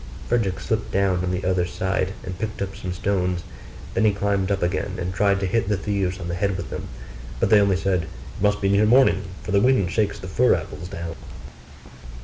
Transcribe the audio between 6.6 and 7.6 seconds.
them: but